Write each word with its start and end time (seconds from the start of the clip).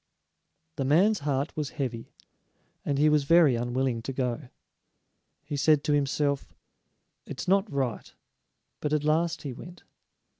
The 0.77 0.83
man's 0.83 1.19
heart 1.19 1.55
was 1.55 1.69
heavy, 1.77 2.11
and 2.83 2.97
he 2.97 3.07
was 3.07 3.25
very 3.25 3.55
unwilling 3.55 4.01
to 4.01 4.11
go. 4.11 4.49
He 5.45 5.55
said 5.55 5.83
to 5.83 5.93
himself: 5.93 6.55
"It's 7.27 7.47
not 7.47 7.71
right." 7.71 8.11
But 8.79 8.93
at 8.93 9.03
last 9.03 9.43
he 9.43 9.53
went. 9.53 9.83